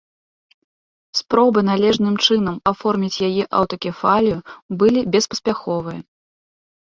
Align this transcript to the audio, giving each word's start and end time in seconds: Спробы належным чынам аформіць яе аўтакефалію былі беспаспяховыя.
Спробы 1.19 1.59
належным 1.71 2.15
чынам 2.25 2.55
аформіць 2.71 3.21
яе 3.29 3.43
аўтакефалію 3.59 4.39
былі 4.85 5.01
беспаспяховыя. 5.17 5.99